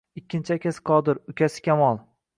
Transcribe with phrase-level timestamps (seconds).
[0.19, 2.05] Ikkinchi akasi Qodir, ukasi Kamol